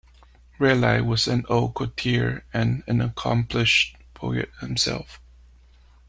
Raleigh 0.57 1.01
was 1.03 1.27
an 1.27 1.45
old 1.47 1.75
courtier 1.75 2.43
and 2.51 2.83
an 2.87 3.01
accomplished 3.01 3.95
poet 4.15 4.49
himself. 4.59 5.21